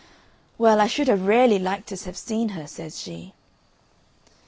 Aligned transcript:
"Well 0.57 0.81
I 0.81 0.87
should 0.87 1.07
have 1.09 1.27
rarely 1.27 1.59
liked 1.59 1.89
to 1.89 1.95
have 2.05 2.17
seen 2.17 2.49
her," 2.57 2.65
says 2.65 2.99
she. 2.99 3.35